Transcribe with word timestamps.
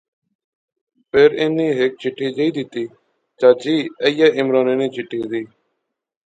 فیر 1.09 1.31
انی 1.41 1.67
ہیک 1.77 1.91
چٹھی 2.01 2.27
جئی 2.35 2.49
دیتی، 2.55 2.83
چاچی 3.39 3.75
ایہہ 4.03 4.27
عمرانے 4.39 4.73
نی 4.79 4.87
چٹھی 4.95 5.21
دی 5.31 5.43